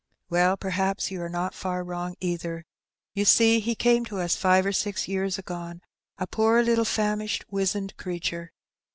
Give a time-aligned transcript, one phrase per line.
[0.31, 2.65] *'Well, perhaps you are not far wrong either.
[3.13, 5.81] You see, he came to us five or six years agone,
[6.17, 8.51] a poor little famished, wizened creature.